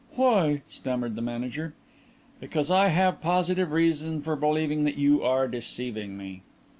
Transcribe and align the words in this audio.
"Why?" 0.15 0.63
stammered 0.67 1.15
the 1.15 1.21
manager. 1.21 1.75
"Because 2.39 2.71
I 2.71 2.87
have 2.87 3.21
positive 3.21 3.71
reason 3.71 4.23
for 4.23 4.35
believing 4.35 4.83
that 4.85 4.97
you 4.97 5.21
are 5.21 5.47
deceiving 5.47 6.17
me." 6.17 6.41